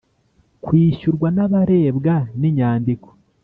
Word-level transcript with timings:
kwishyurwa 0.63 1.27
n 1.35 1.37
abarebwa 1.45 2.15
n 2.39 2.41
inyandiko 2.49 3.09